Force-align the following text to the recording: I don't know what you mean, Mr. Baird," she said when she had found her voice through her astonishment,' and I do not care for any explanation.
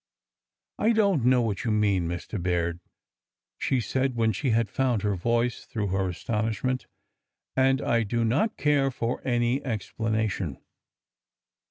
I 0.79 0.93
don't 0.93 1.25
know 1.25 1.43
what 1.43 1.63
you 1.63 1.69
mean, 1.69 2.07
Mr. 2.07 2.41
Baird," 2.41 2.79
she 3.59 3.79
said 3.79 4.15
when 4.15 4.31
she 4.31 4.49
had 4.49 4.67
found 4.67 5.03
her 5.03 5.13
voice 5.13 5.65
through 5.65 5.89
her 5.89 6.09
astonishment,' 6.09 6.87
and 7.55 7.83
I 7.83 8.01
do 8.01 8.25
not 8.25 8.57
care 8.57 8.89
for 8.89 9.21
any 9.23 9.63
explanation. 9.63 10.57